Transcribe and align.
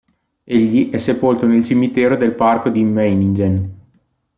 Egli 0.45 0.89
è 0.89 0.97
sepolto 0.97 1.45
nel 1.45 1.63
cimitero 1.63 2.17
del 2.17 2.33
parco 2.33 2.69
di 2.69 2.83
Meiningen. 2.83 3.79